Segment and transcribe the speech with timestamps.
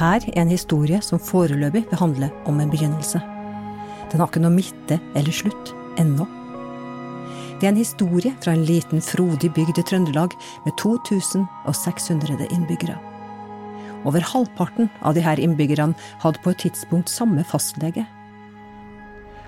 [0.00, 3.20] her er en historie som foreløpig vil handle om en begynnelse.
[4.10, 6.26] Den har ikke noe midte eller slutt ennå.
[7.60, 13.09] Det er en historie fra en liten, frodig bygd i Trøndelag med 2600 innbyggere.
[14.08, 18.06] Over halvparten av disse innbyggerne hadde på et tidspunkt samme fastlege.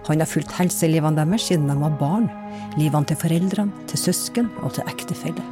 [0.09, 2.29] Han har fulgt helselivene deres siden de var barn,
[2.77, 5.45] livene til foreldrene, til søsken og til ektefelle.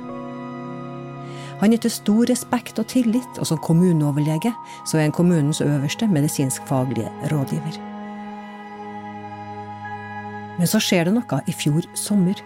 [1.61, 4.53] Han nyter stor respekt og tillit, og som kommuneoverlege
[4.89, 7.77] så er han kommunens øverste medisinskfaglige rådgiver.
[10.59, 12.41] Men så skjer det noe i fjor sommer.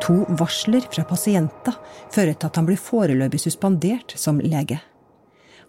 [0.00, 1.76] To varsler fra pasienter
[2.12, 4.80] fører til at han blir foreløpig suspendert som lege.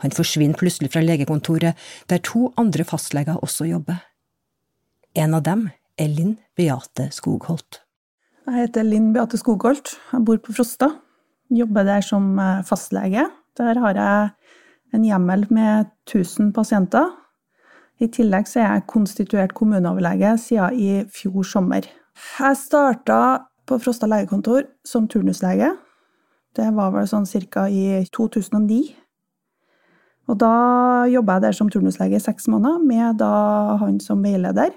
[0.01, 1.77] Han forsvinner plutselig fra legekontoret,
[2.09, 3.99] der to andre fastleger også jobber.
[5.13, 5.67] En av dem
[5.99, 7.81] er Linn Beate Skogholt.
[8.47, 9.93] Jeg heter Linn Beate Skogholt.
[10.13, 10.89] Jeg bor på Frosta.
[11.51, 13.27] Jobber der som eh, fastlege.
[13.59, 14.29] Der har jeg
[14.95, 17.11] en hjemmel med 1000 pasienter.
[18.01, 21.85] I tillegg er jeg konstituert kommuneoverlege siden i fjor sommer.
[22.39, 23.19] Jeg starta
[23.71, 25.71] på Frosta legekontor som turnuslege.
[26.55, 27.67] Det var vel sånn ca.
[27.71, 28.81] i 2009.
[30.29, 34.75] Og da jobba jeg der som turnuslege i seks måneder, med da han som veileder.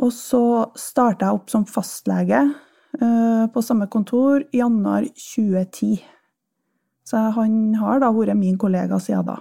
[0.00, 5.98] Og så starta jeg opp som fastlege eh, på samme kontor i januar 2010.
[7.04, 9.40] Så han har da vært min kollega siden da.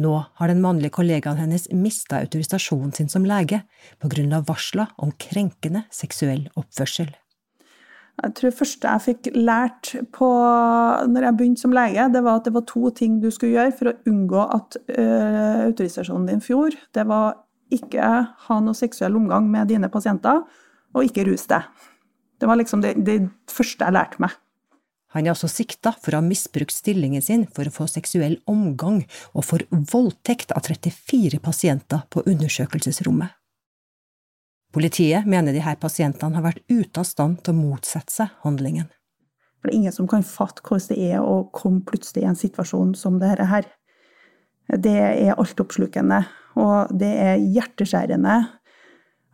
[0.00, 3.60] Nå har den mannlige kollegaen hennes mista autorisasjonen sin som lege
[4.00, 7.10] på grunn av varsla om krenkende seksuell oppførsel.
[8.22, 10.28] Jeg tror det første jeg fikk lært på
[11.08, 13.76] når jeg begynte som lege, det var at det var to ting du skulle gjøre
[13.76, 16.76] for å unngå at uh, autorisasjonen din fjor.
[16.92, 17.40] Det var
[17.72, 18.10] ikke
[18.46, 20.44] ha noe seksuell omgang med dine pasienter,
[20.92, 21.64] og ikke rus deg.
[22.40, 23.16] Det var liksom det, det
[23.50, 24.36] første jeg lærte meg.
[25.12, 29.02] Han er også sikta for å ha misbrukt stillingen sin for å få seksuell omgang
[29.36, 33.36] og for voldtekt av 34 pasienter på undersøkelsesrommet.
[34.72, 38.88] Politiet mener de her pasientene har vært ute av stand til å motsette seg handlingen.
[39.60, 42.38] For det er ingen som kan fatte hvordan det er å komme plutselig i en
[42.38, 43.68] situasjon som dette her.
[44.72, 46.22] Det er altoppslukende.
[46.58, 48.38] Og det er hjerteskjærende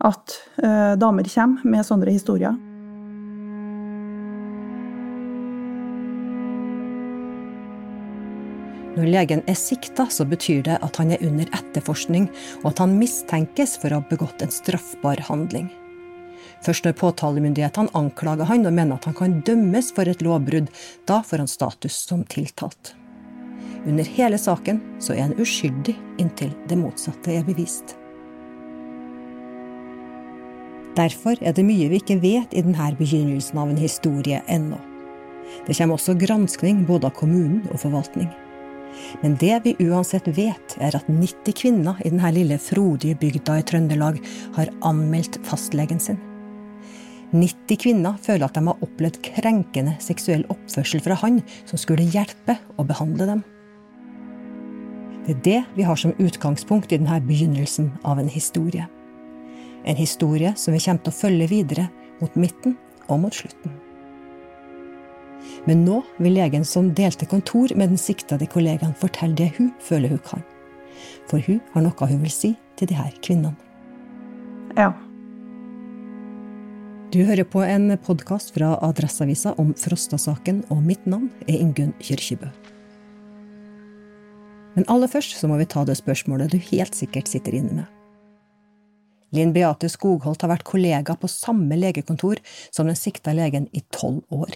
[0.07, 2.55] at uh, damer kommer med sånne historier.
[8.97, 12.29] Når legen er sikta, så betyr det at han er under etterforskning,
[12.63, 15.69] og at han mistenkes for å ha begått en straffbar handling.
[16.65, 20.71] Først når påtalemyndighetene anklager han og mener at han kan dømmes for et lovbrudd,
[21.07, 22.95] da får han status som tiltalt.
[23.87, 27.95] Under hele saken så er han uskyldig inntil det motsatte er bevist.
[30.99, 34.81] Derfor er det mye vi ikke vet i denne begynnelsen av en historie ennå.
[35.67, 38.27] Det kommer også granskning både av kommunen og forvaltning.
[39.21, 43.67] Men det vi uansett vet, er at 90 kvinner i denne lille frodige bygda i
[43.67, 44.19] Trøndelag
[44.57, 46.19] har anmeldt fastlegen sin.
[47.31, 52.57] 90 kvinner føler at de har opplevd krenkende seksuell oppførsel fra han som skulle hjelpe
[52.77, 53.43] og behandle dem.
[55.27, 58.87] Det er det vi har som utgangspunkt i denne begynnelsen av en historie.
[59.85, 61.85] En historie som vi kommer til å følge videre
[62.19, 63.88] mot midten og mot slutten.
[65.67, 70.13] Men nå vil legen som delte kontor med den siktede kollegaen, fortelle det hun føler
[70.15, 70.45] hun kan.
[71.29, 73.57] For hun har noe hun vil si til de her kvinnene.
[74.77, 74.93] Ja.
[77.09, 82.51] Du hører på en podkast fra Adresseavisa om Frosta-saken, og mitt navn er Ingunn Kyrkjebø.
[84.75, 87.87] Men aller først så må vi ta det spørsmålet du helt sikkert sitter inne med.
[89.35, 94.21] Linn Beate Skogholt har vært kollega på samme legekontor som den sikta legen i tolv
[94.33, 94.53] år.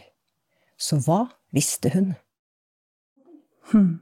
[0.77, 2.13] Så hva visste hun?
[3.71, 4.01] Hm.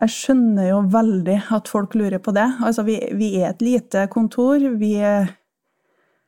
[0.00, 2.48] Jeg skjønner jo veldig at folk lurer på det.
[2.64, 4.58] Altså, vi, vi er et lite kontor.
[4.80, 4.94] Vi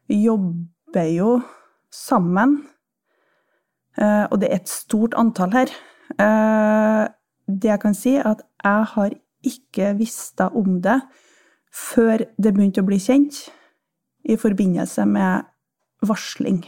[0.09, 1.41] jobber jo
[1.91, 2.61] sammen.
[3.97, 5.73] Eh, og det er et stort antall her.
[6.21, 7.05] Eh,
[7.47, 9.17] det jeg kan si, er at jeg har
[9.47, 11.01] ikke visst om det
[11.73, 13.47] før det begynte å bli kjent
[14.27, 15.47] i forbindelse med
[16.07, 16.65] varsling.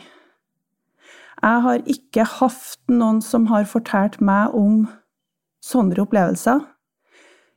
[1.39, 4.89] Jeg har ikke hatt noen som har fortalt meg om
[5.65, 6.65] sånne opplevelser.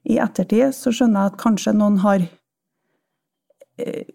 [0.09, 2.25] I ettertid så skjønner jeg at kanskje noen har
[3.81, 4.09] eh,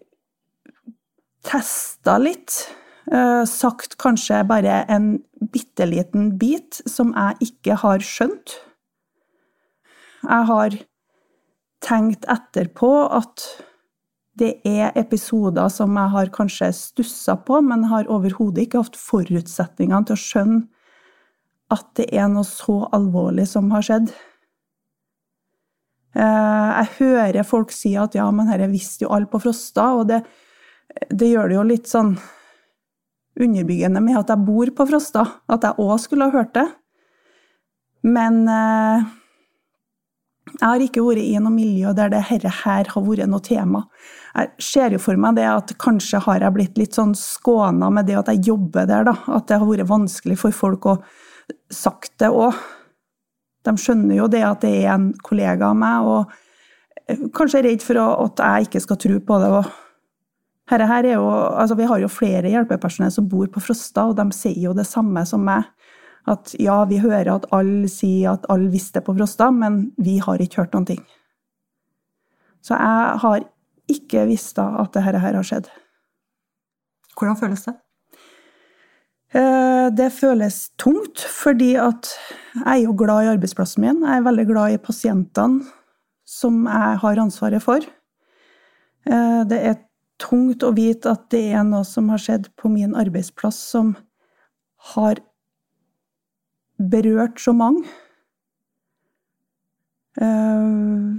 [1.47, 2.59] testa litt.
[3.11, 5.17] Eh, sagt kanskje bare en
[5.53, 8.57] bitte liten bit som jeg ikke har skjønt.
[10.27, 10.75] Jeg har
[11.83, 13.45] tenkt etterpå at
[14.37, 20.07] det er episoder som jeg har kanskje stussa på, men har overhodet ikke hatt forutsetningene
[20.07, 20.65] til å skjønne
[21.73, 24.11] at det er noe så alvorlig som har skjedd.
[26.15, 30.07] Eh, jeg hører folk si at ja, men dette visste jo alle på Frosta, og
[30.09, 30.21] det,
[31.11, 32.15] det, gjør det jo litt sånn
[33.37, 36.67] underbyggende med at jeg bor på Frosta, at jeg òg skulle ha hørt det.
[38.07, 39.07] Men eh,
[40.53, 43.83] jeg har ikke vært i noe miljø der det her har vært noe tema.
[44.37, 48.07] Jeg ser jo for meg det at kanskje har jeg blitt litt sånn skåna med
[48.09, 49.15] det at jeg jobber der, da.
[49.33, 50.97] At det har vært vanskelig for folk å
[51.73, 52.55] sagt det òg.
[53.67, 57.83] De skjønner jo det at det er en kollega av meg, og kanskje er redd
[57.83, 59.51] for at jeg ikke skal tro på det.
[60.67, 64.27] Her, her jo, altså vi har jo flere hjelpepersonell som bor på Frosta, og de
[64.35, 65.67] sier jo det samme som meg.
[66.27, 70.41] At ja, vi hører at alle sier at alle visste på Frosta, men vi har
[70.43, 71.03] ikke hørt noen ting.
[72.61, 73.45] Så jeg har
[73.87, 75.69] ikke visst at dette her har skjedd.
[77.17, 77.77] Hvordan føles det?
[79.35, 82.11] Eh, det føles tungt, fordi at
[82.55, 84.03] jeg er jo glad i arbeidsplassen min.
[84.03, 85.65] Jeg er veldig glad i pasientene
[86.27, 87.83] som jeg har ansvaret for.
[89.07, 89.79] Eh, det er
[90.21, 93.95] tungt å vite at det er noe som har skjedd på min arbeidsplass som
[94.93, 95.21] har
[96.77, 97.85] berørt så mange.
[100.17, 101.17] Uh,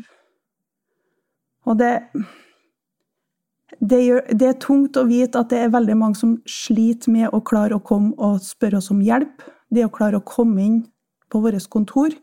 [1.68, 1.92] og det
[3.78, 7.34] det, gjør, det, er tungt å vite at det er veldig mange som sliter med
[7.34, 9.44] å klare å komme og spørre oss om hjelp.
[9.70, 10.78] Det å klare å komme inn
[11.30, 12.16] på vårt kontor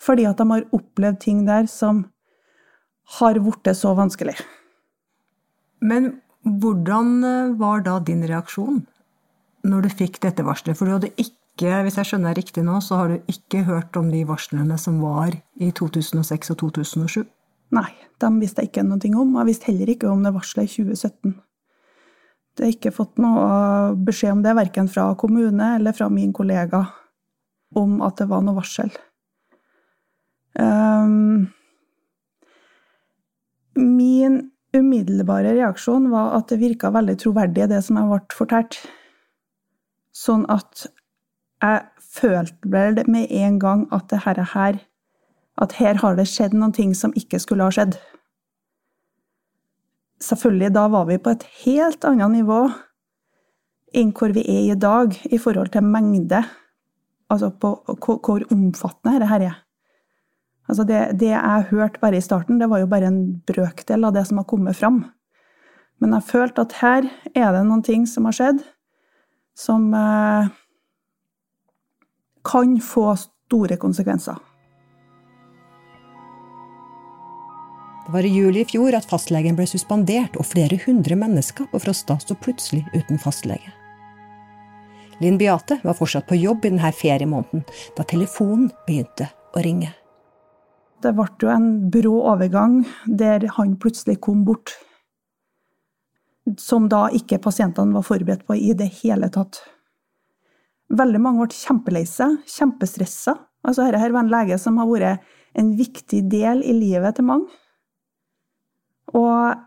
[0.00, 2.06] fordi at de har opplevd ting der som
[3.18, 4.32] har blitt så vanskelig.
[5.84, 8.80] Men hvordan eh, var da din reaksjon
[9.68, 10.78] når du fikk dette varselet?
[10.78, 14.08] For du hadde ikke, hvis jeg skjønner riktig nå, så har du ikke hørt om
[14.12, 17.26] de varslene som var i 2006 og 2007?
[17.76, 17.90] Nei,
[18.22, 19.36] dem visste jeg ikke noe om.
[19.38, 21.34] Jeg visste heller ikke om det varselet i 2017.
[22.56, 23.44] Det har ikke fått noe
[24.06, 26.82] beskjed om det, verken fra kommune eller fra min kollega,
[27.78, 28.90] om at det var noe varsel.
[30.58, 31.50] Um,
[33.78, 34.40] min
[34.74, 38.80] umiddelbare reaksjon var at det virka veldig troverdig, det som jeg ble fortalt.
[40.10, 40.88] Sånn at
[41.60, 41.82] jeg
[42.14, 44.40] følte vel med en gang at det her
[45.60, 47.98] at her har det skjedd noen ting som ikke skulle ha skjedd.
[50.20, 52.62] Selvfølgelig, da var vi på et helt annet nivå
[53.96, 56.42] enn hvor vi er i dag i forhold til mengde.
[57.30, 59.60] Altså på hvor omfattende dette er.
[60.70, 64.14] Altså det, det jeg hørte bare i starten, det var jo bare en brøkdel av
[64.14, 65.02] det som har kommet fram.
[66.00, 68.60] Men jeg følte at her er det noen ting som har skjedd,
[69.58, 70.52] som eh,
[72.50, 74.36] kan få store konsekvenser.
[78.06, 81.78] Det var i juli i fjor at fastlegen ble suspendert, og flere hundre mennesker på
[81.78, 83.70] Frosta sto plutselig uten fastlege.
[85.20, 87.62] Linn Beate var fortsatt på jobb i denne feriemåneden
[87.96, 89.92] da telefonen begynte å ringe.
[91.00, 94.72] Det ble jo en brå overgang der han plutselig kom bort.
[96.58, 99.60] Som da ikke pasientene var forberedt på i det hele tatt.
[100.90, 103.36] Veldig mange ble kjempelei seg, kjempestressa.
[103.66, 105.26] Altså, dette var en lege som har vært
[105.58, 107.50] en viktig del i livet til mange.
[109.14, 109.58] Og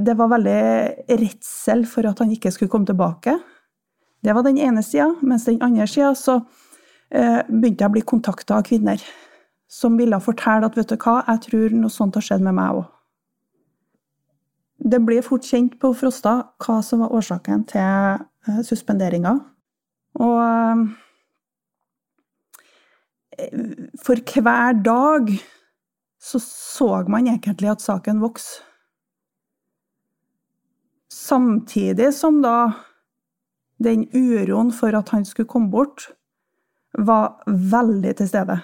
[0.00, 0.60] det var veldig
[1.20, 3.36] redsel for at han ikke skulle komme tilbake.
[4.22, 5.10] Det var den ene sida.
[5.22, 6.40] Mens den andre sida så
[7.10, 9.02] eh, begynte jeg å bli kontakta av kvinner
[9.70, 12.80] som ville fortelle at vet du hva, jeg tror noe sånt har skjedd med meg
[12.80, 12.88] òg.
[14.90, 16.34] Det ble fort kjent på Frosta
[16.64, 19.36] hva som var årsaken til eh, suspenderinga.
[20.18, 20.86] Og
[23.38, 23.54] eh,
[24.02, 25.30] for hver dag
[26.20, 28.64] så så man egentlig at saken vokste.
[31.10, 32.72] Samtidig som da
[33.78, 36.10] den uroen for at han skulle komme bort,
[36.92, 38.58] var veldig til stede.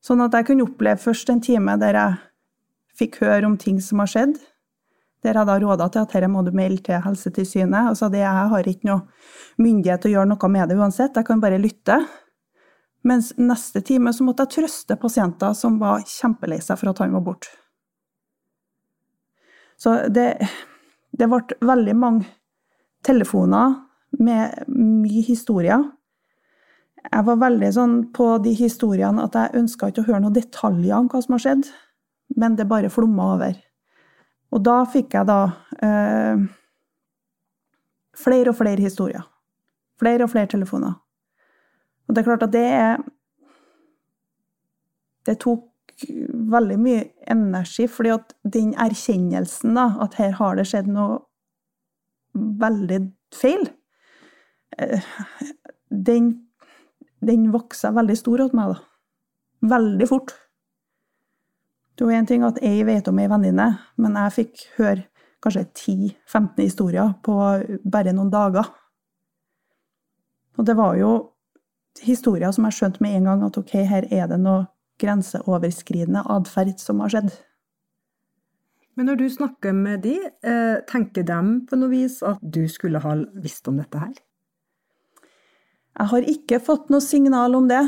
[0.00, 2.18] Sånn at jeg kunne oppleve først en time der jeg
[3.00, 4.38] fikk høre om ting som har skjedd.
[5.20, 7.90] Der jeg da råda til at dette må du melde til Helsetilsynet.
[7.92, 11.28] Altså det jeg har ikke noe myndighet til å gjøre noe med det uansett, jeg
[11.28, 11.98] kan bare lytte.
[13.04, 17.16] Mens neste time så måtte jeg trøste pasienter som var kjempelei seg for at han
[17.16, 17.52] var borte.
[19.80, 20.34] Så det,
[21.16, 22.28] det ble veldig mange
[23.06, 23.78] telefoner
[24.20, 25.86] med mye historier.
[27.00, 30.98] Jeg var veldig sånn på de historiene at jeg ønska ikke å høre noen detaljer
[30.98, 31.70] om hva som har skjedd,
[32.36, 33.56] men det bare flomma over.
[34.50, 35.40] Og da fikk jeg da
[35.86, 36.42] eh,
[38.18, 39.22] flere og flere historier.
[40.00, 40.96] Flere og flere telefoner.
[42.08, 43.02] Og det er klart at det er
[45.28, 45.66] det tok
[46.50, 51.20] veldig mye energi, fordi at den erkjennelsen, da, at her har det skjedd noe
[52.34, 53.00] veldig
[53.36, 53.66] feil,
[54.78, 55.10] eh,
[55.90, 56.32] den,
[57.26, 58.86] den voksa veldig stor hos meg, da.
[59.74, 60.32] Veldig fort.
[62.00, 63.64] Det var én ting at jeg vet om ei venninne,
[64.00, 65.02] men jeg fikk høre
[65.44, 67.34] kanskje 10-15 historier på
[67.92, 68.70] bare noen dager.
[70.56, 71.10] Og det var jo
[72.00, 74.62] historier som jeg skjønte med en gang at ok, her er det noe
[75.04, 77.36] grenseoverskridende atferd som har skjedd.
[78.96, 83.04] Men når du snakker med de, eh, tenker de på noe vis at du skulle
[83.04, 83.12] ha
[83.44, 84.16] visst om dette her?
[86.00, 87.84] Jeg har ikke fått noe signal om det.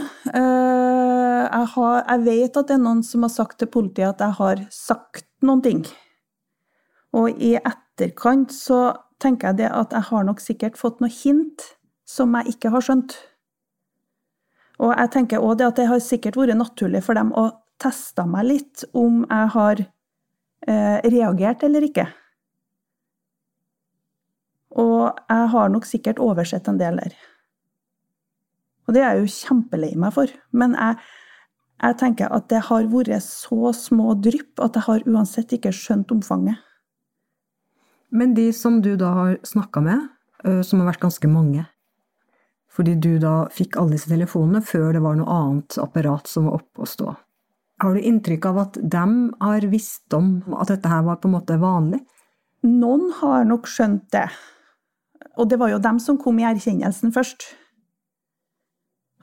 [1.42, 4.38] Jeg, har, jeg, vet at det er noen som har sagt til politiet at jeg
[4.38, 5.82] har sagt noen ting.
[7.16, 8.84] Og i etterkant så
[9.22, 11.66] tenker jeg det at jeg har nok sikkert fått noe hint
[12.08, 13.16] som jeg ikke har skjønt.
[14.82, 17.50] Og jeg tenker også det at det har sikkert vært naturlig for dem å
[17.82, 22.06] teste meg litt om jeg har eh, reagert eller ikke.
[24.80, 27.14] Og jeg har nok sikkert oversett en del der.
[28.88, 30.30] Og det er jeg jo kjempelei meg for.
[30.56, 30.98] Men jeg,
[31.82, 36.14] jeg tenker at det har vært så små drypp at jeg har uansett ikke skjønt
[36.14, 36.60] omfanget.
[38.12, 40.08] Men de som du da har snakka med,
[40.66, 41.64] som har vært ganske mange,
[42.72, 46.60] fordi du da fikk alle disse telefonene før det var noe annet apparat som var
[46.60, 47.14] oppe og stå.
[47.82, 49.04] Har du inntrykk av at de
[49.42, 51.98] har visst om at dette her var på en måte vanlig?
[52.62, 54.28] Noen har nok skjønt det.
[55.34, 57.48] Og det var jo dem som kom i erkjennelsen først.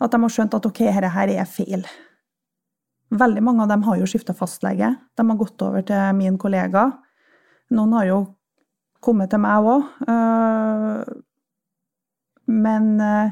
[0.03, 1.87] At de har skjønt at ok, dette her er feil.
[3.09, 4.91] Veldig mange av dem har jo skifta fastlege.
[5.17, 6.91] De har gått over til min kollega.
[7.73, 8.19] Noen har jo
[9.01, 9.87] kommet til meg òg.
[12.49, 13.31] Men eh,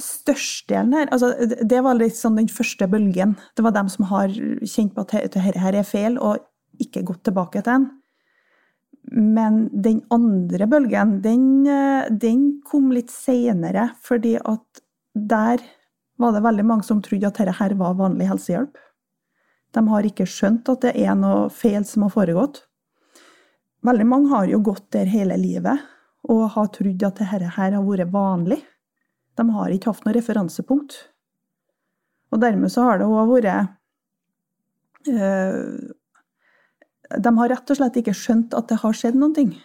[0.00, 1.34] størstedelen her altså,
[1.68, 3.36] Det var litt sånn den første bølgen.
[3.56, 6.40] Det var dem som har kjent på at dette her er feil, og
[6.80, 7.88] ikke gått tilbake til den.
[9.10, 14.82] Men den andre bølgen, den, eh, den kom litt seinere, fordi at
[15.14, 15.62] der
[16.20, 18.76] var det veldig mange som trodde at dette her var vanlig helsehjelp.
[19.74, 22.64] De har ikke skjønt at det er noe feil som har foregått.
[23.86, 25.80] Veldig mange har jo gått der hele livet
[26.28, 28.60] og har trodd at dette her har vært vanlig.
[29.38, 30.98] De har ikke hatt noe referansepunkt.
[32.30, 33.72] Og dermed så har det òg vært
[35.08, 35.88] øh,
[37.24, 39.56] De har rett og slett ikke skjønt at det har skjedd noen ting.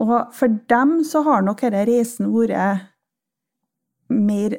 [0.00, 2.89] Og for dem så har nok denne reisen vært
[4.10, 4.58] mer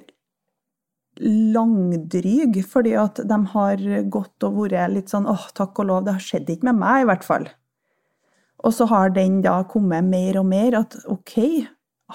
[1.22, 6.16] langdryg, fordi at de har gått og vært litt sånn åh, takk og lov, det
[6.16, 7.48] har skjedd ikke med meg, i hvert fall.
[8.62, 11.36] Og så har den da kommet mer og mer at ok,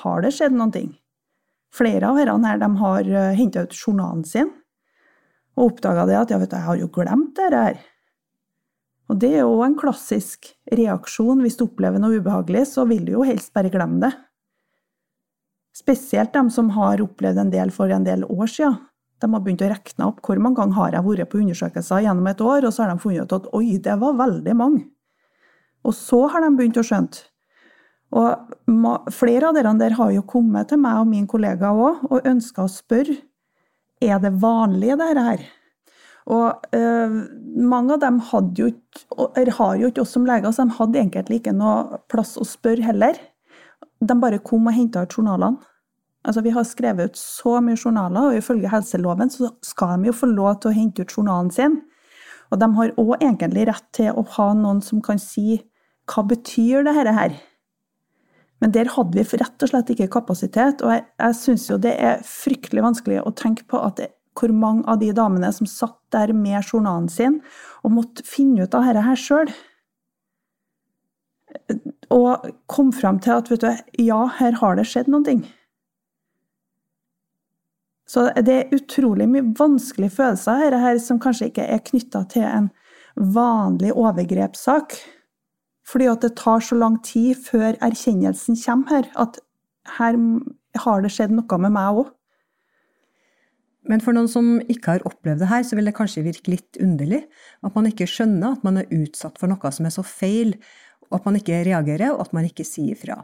[0.02, 0.94] har det skjedd noen ting?
[1.74, 4.52] Flere av herrene her de har eh, henta ut journalen sin
[5.56, 7.78] og oppdaga det at ja, vet du, jeg har jo glemt dette her.
[9.08, 11.40] Og det er jo en klassisk reaksjon.
[11.40, 14.10] Hvis du opplever noe ubehagelig, så vil du jo helst bare glemme det.
[15.76, 18.78] Spesielt de som har opplevd en del for en del år siden.
[19.20, 22.28] De har begynt å regne opp hvor mange ganger har jeg vært på undersøkelser gjennom
[22.30, 24.84] et år, og så har de funnet ut at oi, det var veldig mange.
[25.86, 27.24] Og så har de begynt å skjønne.
[28.16, 32.28] Og flere av dere der har jo kommet til meg og min kollega òg og
[32.28, 33.16] ønska å spørre
[34.04, 35.46] er det vanlig, dette her.
[36.26, 37.16] Og øh,
[37.56, 38.70] mange av dem hadde jo
[39.56, 42.84] har jo ikke oss som leger, så de hadde egentlig ikke noe plass å spørre
[42.84, 43.18] heller.
[44.00, 45.58] De bare kom og henta ut journalene.
[46.26, 50.16] Altså, vi har skrevet ut så mye journaler, og ifølge helseloven så skal de jo
[50.16, 51.76] få lov til å hente ut journalen sin.
[52.50, 55.60] Og de har òg egentlig rett til å ha noen som kan si
[56.10, 57.36] hva betyr dette her?
[58.62, 61.94] Men der hadde vi rett og slett ikke kapasitet, og jeg, jeg syns jo det
[62.00, 65.96] er fryktelig vanskelig å tenke på at det, hvor mange av de damene som satt
[66.12, 67.38] der med journalen sin
[67.84, 69.52] og måtte finne ut av dette her sjøl,
[72.14, 73.68] og kom fram til at du,
[74.02, 75.44] ja, her har det skjedd noen ting.
[78.06, 82.46] Så det er utrolig mye vanskelige følelser her, her som kanskje ikke er knytta til
[82.46, 82.68] en
[83.16, 84.94] vanlig overgrepssak.
[85.86, 89.40] Fordi at det tar så lang tid før erkjennelsen kommer her, at
[89.98, 90.18] her
[90.82, 92.12] har det skjedd noe med meg òg.
[93.86, 96.78] Men for noen som ikke har opplevd det her, så vil det kanskje virke litt
[96.82, 97.22] underlig
[97.62, 100.56] at man ikke skjønner at man er utsatt for noe som er så feil,
[101.10, 103.22] og at man ikke reagerer, og at man ikke sier fra.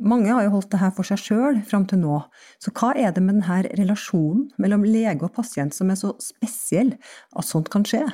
[0.00, 2.22] Mange har jo holdt det her for seg sjøl fram til nå,
[2.62, 6.94] så hva er det med denne relasjonen mellom lege og pasient som er så spesiell
[7.36, 8.06] at sånt kan skje?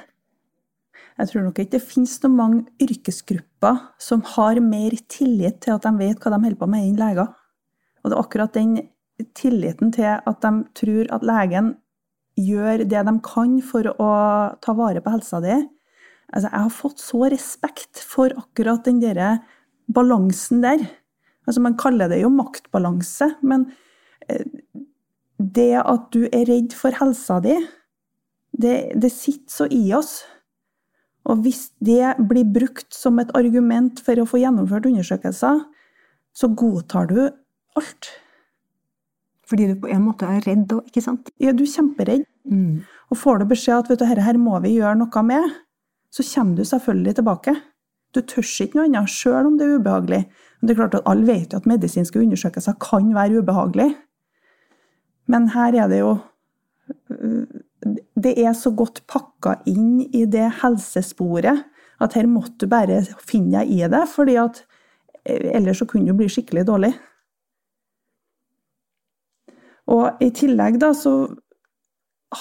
[1.17, 5.87] Jeg tror nok ikke det finnes noen mange yrkesgrupper som har mer tillit til at
[5.87, 7.31] de vet hva de holder på med, enn leger.
[8.03, 8.75] Og det er akkurat den
[9.39, 11.73] tilliten til at de tror at legen
[12.37, 14.11] gjør det de kan for å
[14.61, 15.57] ta vare på helsa di.
[16.33, 19.39] Altså, jeg har fått så respekt for akkurat den der
[19.93, 20.83] balansen der.
[21.47, 23.69] Altså, man kaller det jo maktbalanse, men
[24.29, 24.45] eh,
[25.39, 27.55] det at du er redd for helsa di,
[28.57, 30.19] det, det sitter så i oss.
[31.27, 35.65] Og hvis det blir brukt som et argument for å få gjennomført undersøkelser,
[36.37, 37.21] så godtar du
[37.79, 38.11] alt.
[39.47, 41.31] Fordi du på en måte er redd òg, ikke sant?
[41.43, 42.27] Ja, du er kjemperedd.
[42.47, 42.83] Mm.
[43.11, 45.47] Og får du beskjed at vet du, her må vi gjøre noe med,
[46.11, 47.55] så kommer du selvfølgelig tilbake.
[48.15, 50.23] Du tør ikke noe annet, sjøl om det er ubehagelig.
[50.63, 53.91] Det er klart at Alle vet jo at medisinske undersøkelser kan være ubehagelig.
[55.27, 56.17] Men her er det jo
[58.17, 61.67] Det er så godt pakka inn i det helsesporet
[62.01, 64.63] at her måtte du bare finne deg i det, fordi at
[65.25, 66.93] eh, ellers så kunne du bli skikkelig dårlig.
[69.93, 71.15] Og i tillegg da, så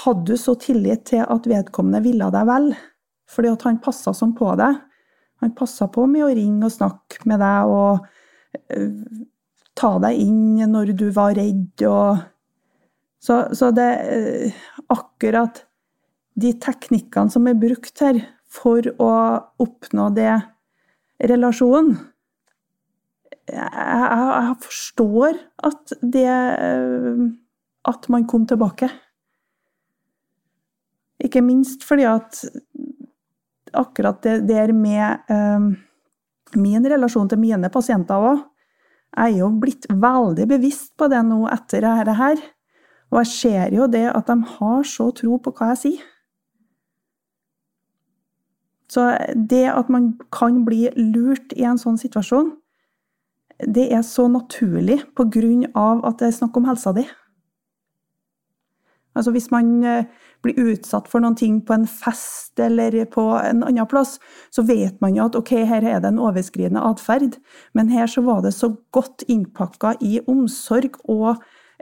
[0.04, 2.72] hadde du så tillit til at vedkommende ville deg vel,
[3.30, 4.78] fordi at han passa sånn på deg.
[5.44, 8.06] Han passa på med å ringe og snakke med deg og
[8.72, 9.04] uh,
[9.76, 12.24] ta deg inn når du var redd og
[13.26, 14.58] Så, så det uh,
[14.94, 15.64] Akkurat
[16.38, 18.20] de teknikkene som er brukt her
[18.52, 19.12] for å
[19.64, 20.34] oppnå det
[21.24, 21.96] relasjonen
[23.46, 25.40] jeg, jeg, forstår
[25.70, 27.26] at det eh,
[27.86, 28.90] At man kom tilbake.
[31.22, 32.40] Ikke minst fordi at
[33.78, 35.70] akkurat det der med eh,
[36.56, 38.44] min relasjon til mine pasienter òg
[39.16, 42.42] Jeg er jo blitt veldig bevisst på det nå etter dette her.
[43.14, 46.02] Og jeg ser jo det at de har så tro på hva jeg sier.
[48.92, 49.06] Så
[49.36, 52.52] det at man kan bli lurt i en sånn situasjon,
[53.64, 57.06] det er så naturlig på grunn av at det er snakk om helsa di.
[59.16, 60.06] Altså Hvis man eh,
[60.44, 64.18] blir utsatt for noen ting på en fest eller på en annen plass,
[64.54, 67.40] så vet man jo at ok, her er det en overskridende atferd,
[67.74, 71.32] men her så var det så godt innpakka i omsorg og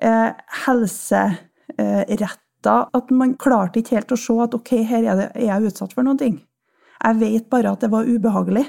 [0.02, 0.32] eh,
[0.66, 5.74] helseretta at man klarte ikke helt å se at ok, her er, det, er jeg
[5.74, 6.40] utsatt for noen ting.
[7.04, 8.64] Jeg vet bare at det var ubehagelig.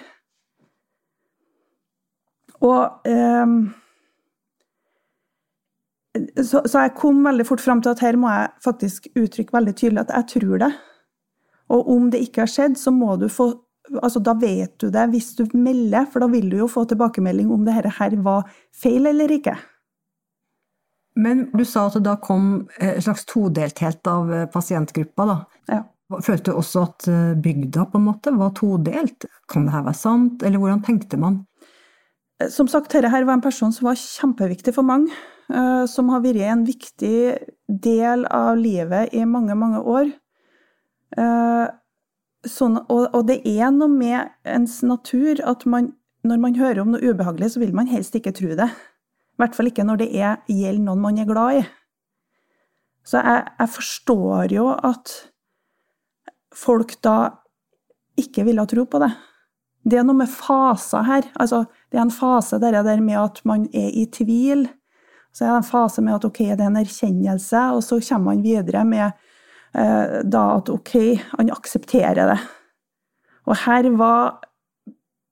[2.65, 3.47] Og eh,
[6.15, 9.75] så, så, jeg kom veldig fort fram til at her må jeg faktisk uttrykke veldig
[9.75, 10.73] tydelig at jeg tror det.
[11.75, 13.53] Og om det ikke har skjedd, så må du få
[14.01, 17.51] altså Da vet du det hvis du melder, for da vil du jo få tilbakemelding
[17.53, 19.57] om det her var feil eller ikke.
[21.21, 25.37] Men du sa at det da kom en slags todelthet av eh, pasientgruppa, da.
[25.71, 25.83] Ja.
[26.25, 29.29] Følte du også at eh, bygda på en måte var todelt?
[29.53, 31.45] Kan det her være sant, eller hvordan tenkte man?
[32.51, 35.13] Som sagt, dette her var en person som var kjempeviktig for mange.
[35.53, 37.19] Eh, som har vært en viktig
[37.69, 40.13] del av livet i mange, mange år.
[42.45, 45.93] Sånn, og, og, det er noe med ens natur at man,
[46.27, 48.69] når man hører om noe ubehagelig, så vil man helst ikke tro det.
[49.35, 51.63] I hvert fall ikke når det er, gjelder noen man er glad i.
[53.05, 55.15] Så jeg, jeg forstår jo at
[56.55, 57.17] folk da
[58.21, 59.11] ikke ville tro på det.
[59.85, 61.27] Det er noe med faser her.
[61.41, 64.65] Altså, det er en fase der, der med at man er i tvil.
[65.31, 68.33] Så er det en fase med at ok, det er en erkjennelse, og så kommer
[68.33, 69.05] man videre med
[69.79, 70.91] eh, da at ok,
[71.37, 72.41] han aksepterer det.
[73.47, 74.41] Og her var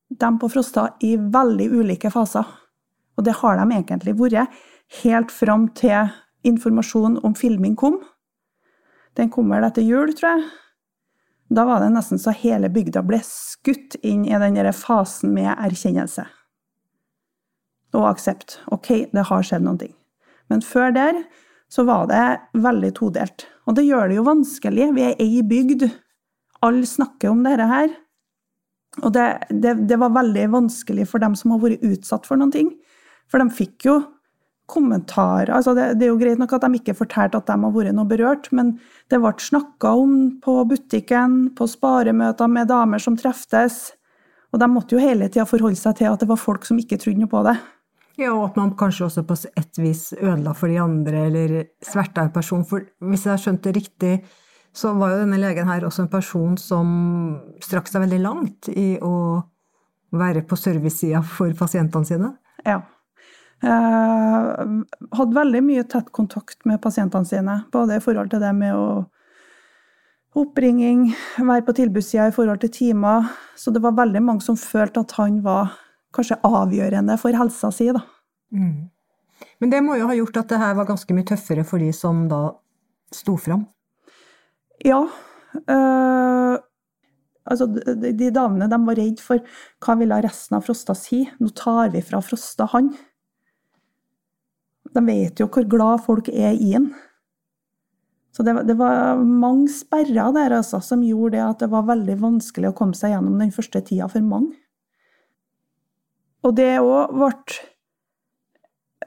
[0.06, 2.46] de på Frosta i veldig ulike faser.
[3.18, 4.60] Og det har de egentlig vært
[5.02, 6.12] helt fram til
[6.46, 7.96] informasjon om filming kom.
[9.18, 10.46] Den kom vel etter jul, tror jeg.
[11.50, 16.28] Da var det nesten så hele bygda ble skutt inn i den fasen med erkjennelse
[17.96, 18.58] og aksept.
[18.72, 19.94] Ok, det har skjedd noen ting.
[20.52, 21.22] Men før der
[21.72, 22.24] så var det
[22.60, 23.46] veldig todelt.
[23.68, 24.88] Og det gjør det jo vanskelig.
[24.96, 25.86] Vi er ei bygd.
[26.62, 27.92] Alle snakker om dette her.
[29.00, 32.52] Og det, det, det, var veldig vanskelig for dem som har vært utsatt for noen
[32.52, 32.74] ting.
[33.32, 34.02] For de fikk jo
[34.72, 37.72] kommentarer altså det, det, er jo greit nok at de ikke fortalte at de har
[37.74, 38.76] vært noe berørt, men
[39.10, 43.90] det ble snakka om på butikken, på sparemøter med damer som treftes.
[44.52, 47.00] Og de måtte jo hele tida forholde seg til at det var folk som ikke
[47.00, 47.56] trodde noe på det.
[48.22, 51.54] Ja, og at man kanskje også på et vis ødela for de andre, eller
[51.84, 52.64] sverta en person.
[52.68, 54.12] For hvis jeg har skjønt det riktig,
[54.72, 56.86] så var jo denne legen her også en person som
[57.60, 59.42] strakk seg veldig langt i å
[60.16, 62.32] være på servicesida for pasientene sine.
[62.64, 62.80] Ja.
[63.62, 68.74] Jeg hadde veldig mye tett kontakt med pasientene sine, både i forhold til det med
[68.74, 68.86] å
[70.38, 71.10] oppringing,
[71.44, 73.28] være på tilbudssida i forhold til timer.
[73.56, 75.76] Så det var veldig mange som følte at han var
[76.16, 78.02] kanskje avgjørende for helsa si, da.
[78.52, 78.90] Mm.
[79.62, 81.90] Men det må jo ha gjort at det her var ganske mye tøffere for de
[81.96, 82.42] som da
[83.14, 83.64] sto fram?
[84.84, 85.02] Ja.
[85.68, 86.56] Øh,
[87.44, 89.42] altså, de, de damene de var redd for
[89.84, 91.24] hva ville resten av Frosta si.
[91.40, 92.92] Nå tar vi fra Frosta han.
[94.92, 96.92] De vet jo hvor glad folk er i han.
[98.32, 102.16] Så det, det, var mange sperrer der altså, som gjorde det at det var veldig
[102.20, 104.56] vanskelig å komme seg gjennom den første tida for mange.
[106.42, 107.58] Og det òg ble,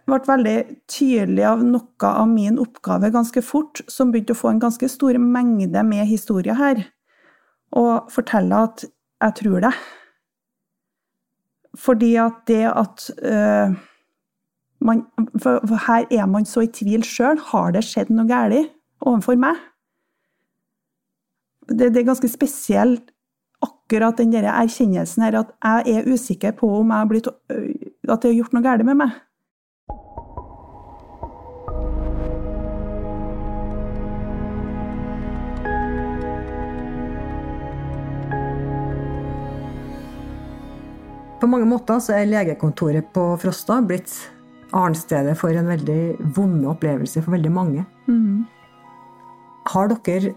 [0.06, 0.58] ble veldig
[0.92, 5.18] tydelig av noe av min oppgave ganske fort, som begynte å få en ganske stor
[5.22, 6.84] mengde med historier her,
[7.76, 9.74] og fortelle at jeg tror det.
[11.76, 13.76] Fordi at det at øh,
[14.86, 15.04] man,
[15.42, 17.40] for, for, her er man så i tvil sjøl.
[17.52, 19.60] Har det skjedd noe galt overfor meg?
[21.68, 23.10] Det, det, er ganske spesielt
[23.66, 27.24] akkurat den der erkjennelsen her at jeg er usikker på om jeg
[28.06, 29.16] har har gjort noe galt med meg.
[41.46, 44.10] På mange måter så er legekontoret på Frosta blitt
[44.74, 47.84] arnstedet for en veldig vonde opplevelse for veldig mange.
[48.10, 48.48] Mm.
[49.70, 50.32] Har dere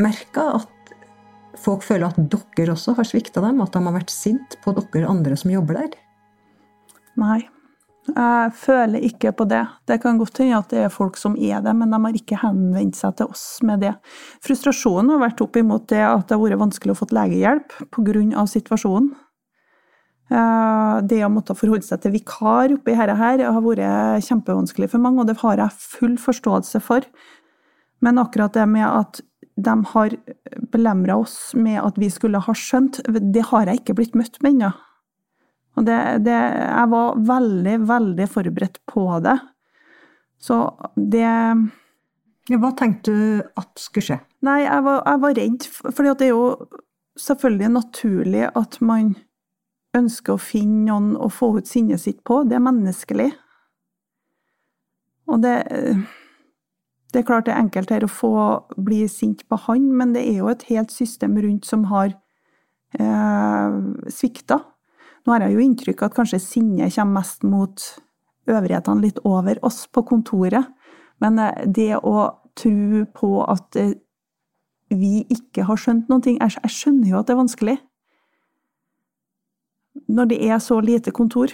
[0.00, 0.94] merka at
[1.60, 2.16] folk føler at
[2.56, 3.60] dere også har svikta dem?
[3.60, 5.98] At de har vært sint på dere andre som jobber der?
[7.20, 7.42] Nei.
[8.08, 9.60] Jeg føler ikke på det.
[9.84, 12.40] Det kan godt hende at det er folk som er det, men de har ikke
[12.40, 13.92] henvendt seg til oss med det.
[14.44, 18.48] Frustrasjonen har vært opp imot det at det har vært vanskelig å få legehjelp pga.
[18.56, 19.12] situasjonen.
[20.32, 25.04] Eh, det å måtte forholde seg til vikar oppi dette her har vært kjempevanskelig for
[25.04, 27.06] mange, og det har jeg full forståelse for.
[28.04, 29.20] Men akkurat det med at
[29.54, 30.16] de har
[30.72, 34.56] belemra oss med at vi skulle ha skjønt, det har jeg ikke blitt møtt med
[34.56, 34.72] ennå.
[35.74, 39.38] Og det, det, Jeg var veldig, veldig forberedt på det.
[40.38, 40.58] Så
[40.94, 41.26] det
[42.60, 44.18] Hva tenkte du at skulle skje?
[44.44, 45.68] Nei, jeg var, jeg var redd.
[45.88, 46.44] For det er jo
[47.18, 49.14] selvfølgelig naturlig at man
[49.94, 52.42] ønsker å finne noen å få ut sinnet sitt på.
[52.48, 53.30] Det er menneskelig.
[55.30, 55.56] Og det
[57.14, 58.34] Det er klart det er enkelt her å få
[58.74, 62.08] bli sint på han, men det er jo et helt system rundt som har
[62.98, 63.76] eh,
[64.10, 64.58] svikta.
[65.22, 67.84] Nå har jeg jo inntrykk av at kanskje sinnet kommer mest mot
[68.50, 70.66] øvrighetene litt over oss på kontoret,
[71.22, 73.94] men eh, det å tro på at eh,
[74.90, 77.78] vi ikke har skjønt noen ting Jeg skjønner jo at det er vanskelig
[80.08, 81.52] når det er så lite kontor.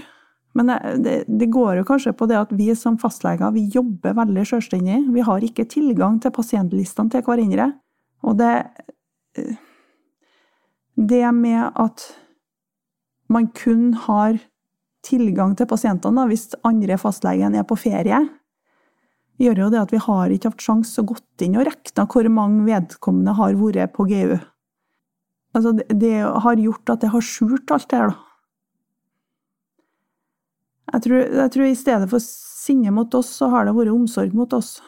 [0.52, 4.46] Men det, det, går jo kanskje på det at vi som fastleger vi jobber veldig
[4.50, 5.04] selvstendig.
[5.14, 7.72] Vi har ikke tilgang til pasientlistene til hverandre.
[8.26, 8.54] Og det
[11.00, 12.02] Det med at
[13.28, 14.38] man kun har
[15.06, 18.18] tilgang til pasientene hvis andre fastlegen er på ferie,
[19.40, 22.28] gjør jo det at vi har ikke hatt sjanse å gått inn og rekna hvor
[22.28, 24.34] mange vedkommende har vært på GU.
[25.54, 28.29] Altså, det, det har gjort at det har skjult alt det her, da.
[30.90, 34.32] Jeg tror, jeg tror, i stedet for sinne mot oss, så har det vært omsorg
[34.34, 34.78] mot oss.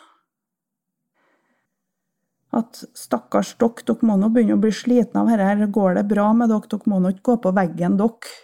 [2.53, 6.33] At stakkars dere, dere må nå begynne å bli slitne av dette, går det bra
[6.37, 8.35] med dere, dere må nå ikke gå på veggen, dere.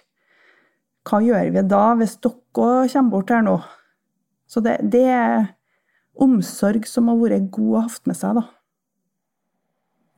[1.08, 3.56] Hva gjør vi da, hvis dere kommer bort her nå?
[4.48, 5.50] Så det, det er
[6.18, 8.46] omsorg som har vært god å ha med seg, da.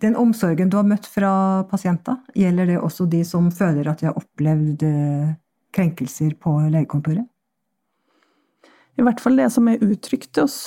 [0.00, 1.32] Den omsorgen du har møtt fra
[1.68, 5.34] pasienter, gjelder det også de som føler at de har opplevd eh,
[5.76, 7.26] krenkelser på legekontoret?
[9.00, 10.58] I hvert fall det som er uttrykt til oss.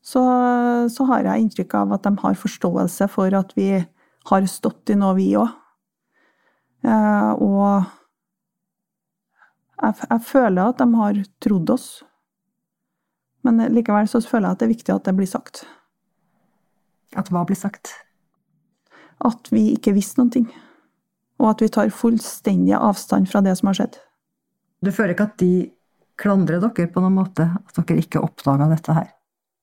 [0.00, 0.20] Så,
[0.90, 3.72] så, har jeg inntrykk av at de har forståelse for at vi
[4.30, 5.50] har stått i noe, vi òg.
[6.86, 7.84] Eh, og
[9.82, 11.90] jeg, jeg, føler at de har trodd oss.
[13.44, 15.64] Men likevel så føler jeg at det er viktig at det blir sagt.
[17.18, 17.92] At hva blir sagt?
[19.26, 20.50] At vi ikke visste noen ting
[21.40, 23.96] og at vi tar fullstendig avstand fra det som har skjedd.
[24.84, 25.52] Du føler ikke at de
[26.20, 27.48] klandrer dere på noen måte?
[27.66, 29.08] At dere ikke oppdaga dette her?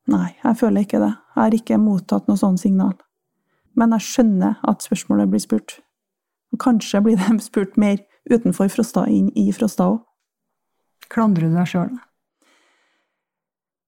[0.07, 1.13] Nei, jeg føler ikke det.
[1.35, 2.95] Jeg har ikke mottatt noe sånt signal.
[3.77, 5.77] Men jeg skjønner at spørsmålet blir spurt.
[6.55, 7.99] Og kanskje blir de spurt mer
[8.31, 10.03] utenfor Frosta inn i Frosta òg.
[11.11, 11.95] Klandrer du deg sjøl?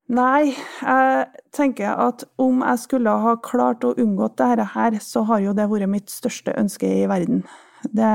[0.09, 5.43] Nei, jeg tenker at om jeg skulle ha klart å unngå dette her, så har
[5.43, 7.43] jo det vært mitt største ønske i verden.
[7.85, 8.13] Det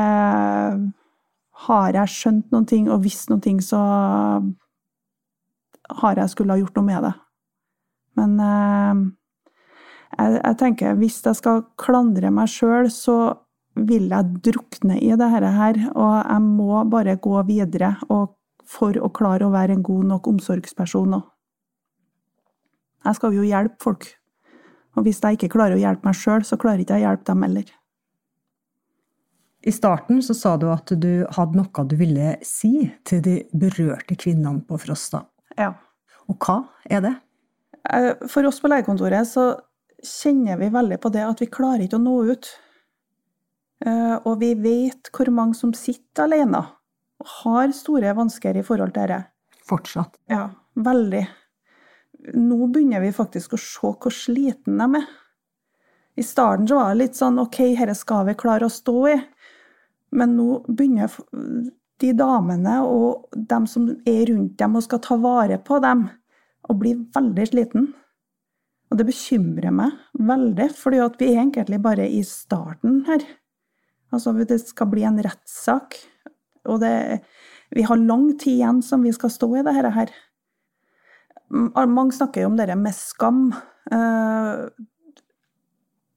[1.66, 3.80] Har jeg skjønt noen ting og visst noen ting, så
[6.00, 7.14] har jeg skulle ha gjort noe med det.
[8.18, 9.02] Men eh,
[10.18, 13.18] jeg, jeg tenker hvis jeg skal klandre meg sjøl, så
[13.74, 17.94] vil jeg drukne i dette her, og jeg må bare gå videre
[18.64, 21.24] for å klare å være en god nok omsorgsperson òg.
[23.04, 24.06] Jeg skal jo hjelpe folk.
[24.96, 27.26] Og hvis jeg ikke klarer å hjelpe meg sjøl, så klarer jeg ikke å hjelpe
[27.28, 27.72] dem heller.
[29.64, 34.16] I starten så sa du at du hadde noe du ville si til de berørte
[34.20, 35.22] kvinnene på Frosta.
[35.56, 35.72] Ja.
[36.28, 37.14] Og hva er det?
[37.88, 39.46] Eh, for oss på legekontoret så
[40.04, 42.50] kjenner vi veldig på det at vi klarer ikke å nå ut.
[43.84, 46.60] Eh, og vi vet hvor mange som sitter alene
[47.24, 49.30] og har store vansker i forhold til dette.
[49.64, 50.18] Fortsatt.
[50.28, 51.24] Ja, veldig.
[52.36, 55.12] Nå begynner vi faktisk å se hvor sliten de er.
[56.14, 59.16] I starten så var det litt sånn ok, dette skal vi klare å stå i.
[60.14, 61.10] Men nå begynner
[62.02, 66.08] de damene og dem som er rundt dem og skal ta vare på dem,
[66.64, 67.88] å bli veldig sliten.
[68.90, 73.24] Og det bekymrer meg veldig, fordi vi er egentlig bare i starten her.
[74.14, 75.96] Altså, det skal bli en rettssak,
[76.70, 77.20] og det,
[77.74, 80.12] vi har lang tid igjen som vi skal stå i dette her.
[81.50, 83.48] Mange snakker jo om det med skam.
[83.92, 84.62] Eh,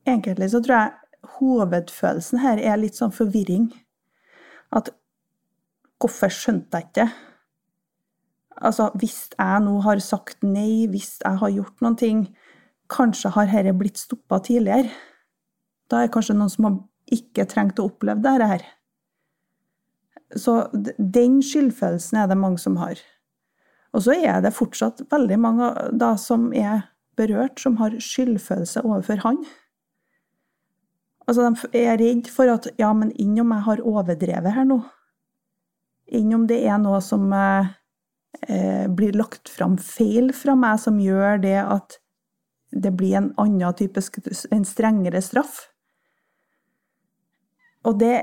[0.07, 3.67] egentlig så tror jeg hovedfølelsen her er litt sånn forvirring.
[4.75, 4.91] At
[6.01, 7.07] hvorfor skjønte jeg ikke?
[8.57, 12.23] Altså, hvis jeg nå har sagt nei, hvis jeg har gjort noen ting,
[12.89, 14.89] kanskje har dette blitt stoppa tidligere.
[15.87, 16.79] Da er det kanskje noen som har
[17.13, 18.65] ikke trengt å oppleve dette her.
[20.35, 22.99] Så den skyldfølelsen er det mange som har.
[23.95, 29.23] Og så er det fortsatt veldig mange da som er berørt, som har skyldfølelse overfor
[29.23, 29.39] han.
[31.27, 34.79] Altså, de er redd for at ja, men enn om jeg har overdrevet her nå,
[36.07, 37.65] Enn om det er noe som eh,
[38.47, 41.97] eh, blir lagt fram feil fra meg, som gjør det at
[42.71, 43.99] det blir en annen type,
[44.55, 45.65] en strengere straff.
[47.83, 48.15] Og det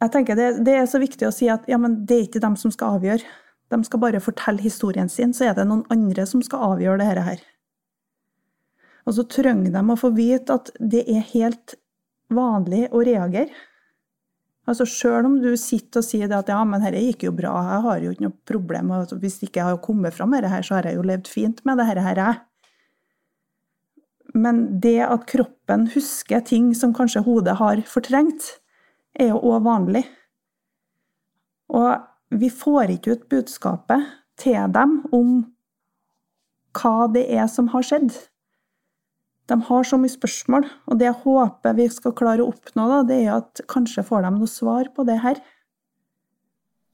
[0.00, 2.40] jeg tenker det, det, er så viktig å si at ja, men det er ikke
[2.40, 3.24] dem som skal avgjøre.
[3.70, 7.24] De skal bare fortelle historien sin, så er det noen andre som skal avgjøre dette
[7.26, 7.42] her.
[9.04, 11.76] Og så trenger de å få vite at det er helt
[12.34, 13.66] vanlig å reagere.
[14.68, 17.84] Altså Sjøl om du sitter og sier at ja, men dette gikk jo bra, jeg
[17.86, 20.76] har jo ikke noe problem, og hvis ikke jeg har kommet fram med dette, så
[20.78, 22.22] har jeg jo levd fint med dette her.
[24.36, 28.60] Men det at kroppen husker ting som kanskje hodet har fortrengt,
[29.18, 30.04] er jo òg vanlig.
[31.74, 31.98] Og
[32.30, 34.06] vi får ikke ut budskapet
[34.38, 35.32] til dem om
[36.78, 38.14] hva det er som har skjedd.
[39.50, 43.00] De har så mye spørsmål, og det jeg håper vi skal klare å oppnå, da,
[43.08, 45.40] det er at kanskje får de noe svar på det her.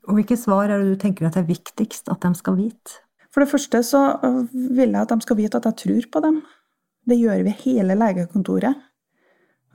[0.06, 3.02] Og hvilke svar er det du tenker at er viktigst at de skal vite?
[3.34, 4.02] For det første så
[4.52, 6.38] vil jeg at de skal vite at jeg tror på dem.
[7.06, 8.84] Det gjør vi hele legekontoret.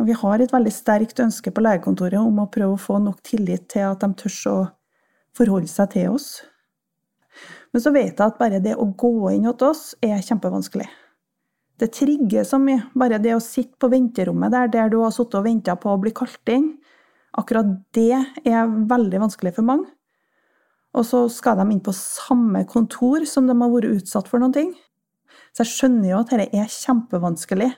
[0.01, 3.19] Og vi har et veldig sterkt ønske på legekontoret om å prøve å få nok
[3.27, 4.55] tillit til at de tør å
[5.37, 6.31] forholde seg til oss.
[7.71, 10.89] Men så vet jeg at bare det å gå inn hos oss er kjempevanskelig.
[11.81, 12.83] Det trigger så mye.
[12.93, 15.99] Bare det å sitte på venterommet der, der du har sittet og venta på å
[16.01, 16.75] bli kalt inn,
[17.37, 19.89] akkurat det er veldig vanskelig for mange.
[20.93, 24.53] Og så skal de inn på samme kontor som de har vært utsatt for noen
[24.53, 24.73] ting.
[25.55, 27.71] Så jeg skjønner jo at dette er kjempevanskelig.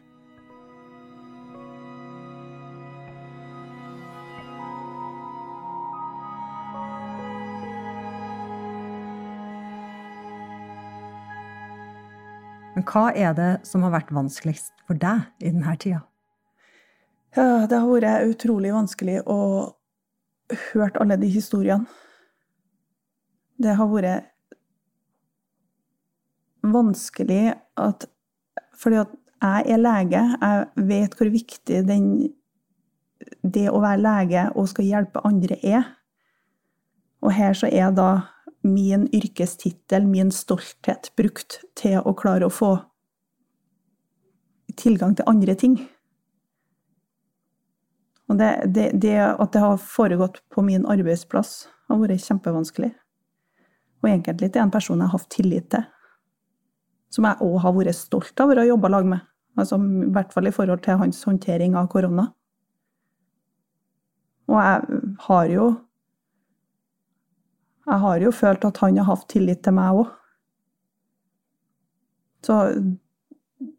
[12.84, 16.02] Men hva er det som har vært vanskeligst for deg i denne tida?
[17.32, 19.38] Ja, det har vært utrolig vanskelig å
[20.52, 21.88] høre alle de historiene.
[23.56, 24.28] Det har vært
[26.64, 28.10] vanskelig at
[28.76, 32.34] Fordi at jeg er lege, jeg vet hvor viktig den,
[33.44, 35.86] det å være lege og skal hjelpe andre er.
[37.24, 38.10] Og her så er da
[38.64, 42.74] min yrkestittel, min stolthet, brukt til å klare å få
[44.80, 45.78] tilgang til andre ting.
[48.32, 52.94] Og det, det, det, at det har foregått på min arbeidsplass, har vært kjempevanskelig.
[54.04, 55.84] Og egentlig til en person jeg har hatt tillit til.
[57.14, 59.28] Som jeg òg har vært stolt av å jobbe lag med.
[59.60, 62.32] Altså, I hvert fall i forhold til hans håndtering av korona.
[64.50, 65.68] Og jeg har jo
[67.84, 70.12] jeg har jo følt at han har hatt tillit til meg òg.
[72.44, 72.58] Så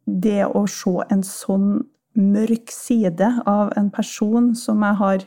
[0.05, 1.69] det å se en sånn
[2.15, 5.25] mørk side av en person som jeg har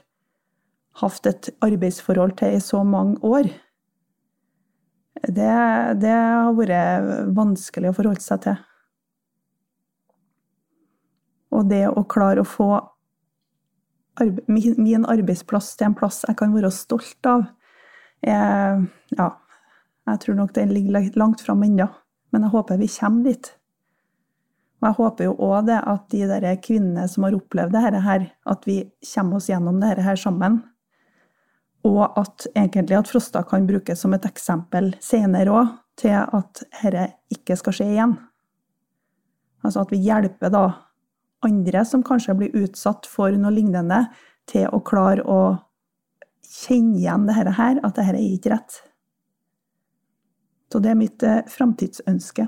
[1.01, 3.49] hatt et arbeidsforhold til i så mange år,
[5.27, 5.53] det,
[6.01, 8.57] det har vært vanskelig å forholde seg til.
[11.57, 12.69] Og det å klare å få
[14.49, 17.45] min arbeidsplass til en plass jeg kan være stolt av,
[18.27, 18.87] jeg,
[19.17, 19.27] ja,
[20.07, 21.87] jeg tror nok det ligger langt fram ennå,
[22.31, 23.51] men jeg håper vi kommer dit.
[24.77, 28.27] Og jeg håper jo òg det at de der kvinnene som har opplevd dette her,
[28.45, 28.81] at vi
[29.13, 30.59] kommer oss gjennom dette her sammen.
[31.87, 37.07] Og at egentlig at Frosta kan brukes som et eksempel senere òg, til at dette
[37.33, 38.17] ikke skal skje igjen.
[39.65, 40.65] Altså at vi hjelper da
[41.45, 44.05] andre som kanskje blir utsatt for noe lignende,
[44.47, 45.39] til å klare å
[46.47, 48.81] kjenne igjen dette her, at dette er ikke rett.
[50.71, 52.47] Så det er mitt eh, framtidsønske.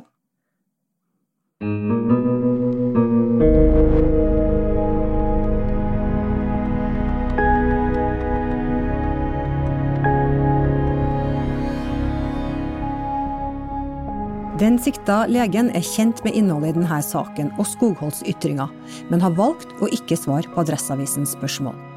[14.59, 18.67] Den sikta legen er kjent med innholdet i denne saken og Skogholts ytringer,
[19.07, 21.88] men har valgt å ikke svare på Adresseavisens spørsmål.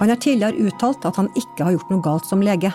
[0.00, 2.72] Han har tidligere uttalt at han ikke har gjort noe galt som lege.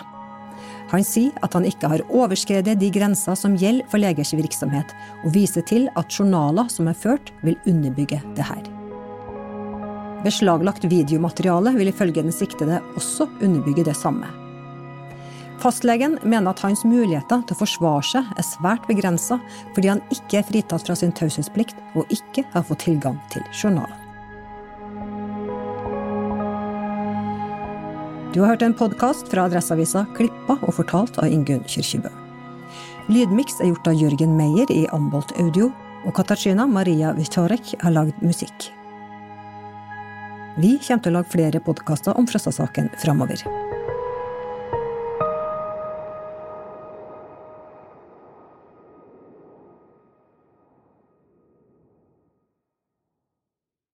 [0.90, 4.90] Han sier at han ikke har overskredet de grenser som gjelder for legers virksomhet,
[5.24, 8.64] og viser til at journaler som er ført, vil underbygge det her.
[10.24, 14.28] Beslaglagt videomateriale vil ifølge den siktede også underbygge det samme.
[15.60, 19.36] Fastlegen mener at hans muligheter til å forsvare seg er svært begrensa,
[19.76, 23.99] fordi han ikke er fritatt fra sin taushetsplikt og ikke har fått tilgang til journalen.
[28.34, 32.12] Du har hørt en podkast fra Adresseavisa klippa og fortalt av Ingunn Kyrkjebø.
[33.10, 35.72] Lydmiks er gjort av Jørgen Meyer i Ambolt Audio,
[36.06, 38.68] og Katarzyna Maria Witorek har lagd musikk.
[40.62, 43.42] Vi kommer til å lage flere podkaster om Frosta-saken framover.